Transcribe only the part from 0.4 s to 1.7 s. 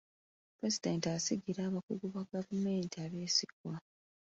Pulezidenti asigira